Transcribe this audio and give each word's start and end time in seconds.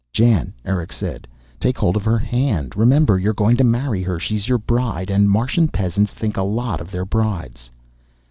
"Jan," 0.11 0.51
Erick 0.65 0.91
said. 0.91 1.27
"Take 1.59 1.77
hold 1.77 1.95
of 1.95 2.05
her 2.05 2.17
hand! 2.17 2.75
Remember, 2.75 3.19
you're 3.19 3.35
going 3.35 3.55
to 3.57 3.63
marry 3.63 4.01
her; 4.01 4.17
she's 4.17 4.47
your 4.47 4.57
bride. 4.57 5.11
And 5.11 5.29
Martian 5.29 5.67
peasants 5.67 6.11
think 6.11 6.37
a 6.37 6.41
lot 6.41 6.81
of 6.81 6.89
their 6.89 7.05
brides." 7.05 7.69